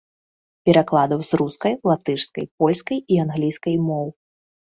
Перакладаў 0.69 1.19
з 1.31 1.39
рускай, 1.41 1.73
латышскай, 1.89 2.45
польскай 2.63 2.99
і 3.03 3.15
англійскай 3.27 3.75
моў. 3.87 4.07